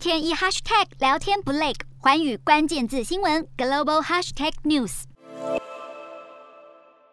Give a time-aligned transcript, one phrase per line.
[0.00, 5.02] 天一 hashtag 聊天不累，环宇关键字新闻 global hashtag news。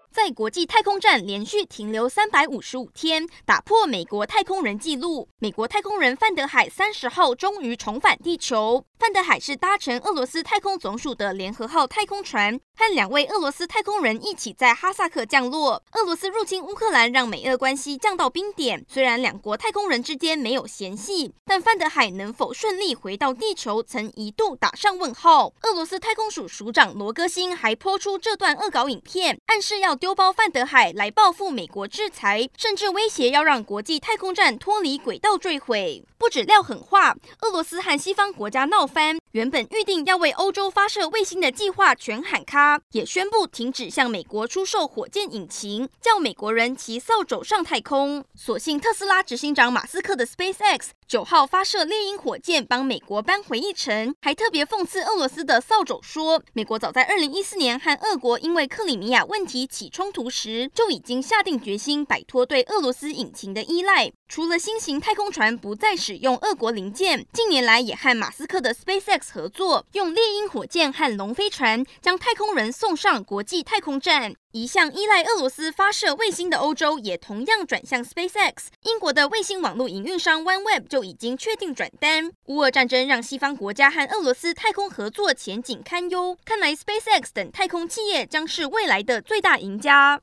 [0.10, 5.28] 在国际太空站连续停留三百五十五天，打破美国太空人纪录。
[5.40, 8.86] 美国太空人范德海三十号终于重返地球。
[9.00, 15.84] 范德海是搭乘俄罗斯太空总署的联合号太空船，和两位俄罗斯太空人一起在哈萨克降落。
[15.92, 18.84] 俄罗斯入侵乌克兰，让美俄关系降到冰点。
[18.90, 25.54] 虽然两国太空人之间没有嫌隙，但范德海能否顺利回到地球，曾一度打上问号。
[25.62, 36.04] 俄罗斯太空署署长罗戈辛还抛出这段恶搞影片，暗示要丢包范德海来报复美国制裁，甚至威胁要让国际太空站脱离轨道坠毁。
[36.18, 48.24] 不止撂狠话，俄罗斯和西方国家闹翻，原本预定要为欧洲发射卫星的计划全喊卡，也宣布停止向美国出售火箭引擎，叫美国人骑扫帚上太空。
[48.36, 64.12] 所幸特斯拉执行长马斯克的 SpaceX 九号发射猎鹰火箭，帮美国扳回一城，还特别讽刺俄罗斯的扫帚说，美国早在二零一四年和俄国因为克里米亚问题起冲突时，就已经下定决心摆脱对俄罗斯引擎的依赖。
[64.28, 74.34] 除了新型太空船不再使用俄国零件，近年来也和马斯克的 SpaceX 合作，用猎鹰火箭和龙飞船将太空人送上国际太空站。
[74.52, 78.54] 一向依赖俄罗斯发射卫星的欧洲也同样转向 SpaceX。
[78.84, 82.32] 英国的卫星网络营运商 OneWeb 就已经确定转单。
[82.46, 90.16] 乌俄战争让西方国家和俄罗斯太空合作前景堪忧，看来 SpaceX 等太空企业将是未来的最大赢家。